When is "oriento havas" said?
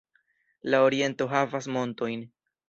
0.87-1.69